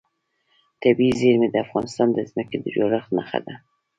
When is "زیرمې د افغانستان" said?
1.19-2.07